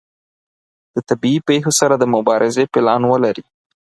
[0.93, 3.45] د طبیعي پیښو سره د مبارزې پلان ولري.